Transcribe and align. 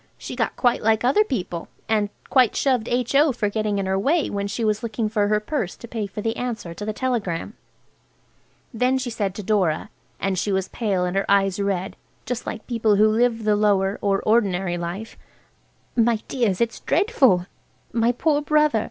She 0.17 0.35
got 0.35 0.55
quite 0.55 0.81
like 0.81 1.03
other 1.03 1.23
people, 1.23 1.67
and 1.87 2.09
quite 2.31 2.55
shoved 2.55 2.87
H.O. 2.89 3.33
for 3.33 3.49
getting 3.49 3.77
in 3.77 3.85
her 3.85 3.99
way 3.99 4.31
when 4.31 4.47
she 4.47 4.65
was 4.65 4.81
looking 4.81 5.09
for 5.09 5.27
her 5.27 5.39
purse 5.39 5.75
to 5.77 5.87
pay 5.87 6.07
for 6.07 6.21
the 6.21 6.35
answer 6.37 6.73
to 6.73 6.83
the 6.83 6.91
telegram. 6.91 7.53
Then 8.73 8.97
she 8.97 9.11
said 9.11 9.35
to 9.35 9.43
Dora–and 9.43 10.39
she 10.39 10.51
was 10.51 10.69
pale 10.69 11.05
and 11.05 11.15
her 11.15 11.29
eyes 11.29 11.59
red, 11.59 11.95
just 12.25 12.47
like 12.47 12.65
people 12.65 12.95
who 12.95 13.07
live 13.07 13.43
the 13.43 13.55
lower 13.55 13.99
or 14.01 14.21
ordinary 14.23 14.75
life–"My 14.75 16.15
dears, 16.27 16.61
it's 16.61 16.79
dreadful! 16.79 17.45
My 17.93 18.11
poor 18.11 18.41
brother! 18.41 18.79